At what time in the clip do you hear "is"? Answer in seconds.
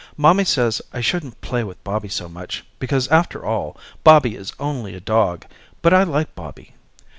4.35-4.51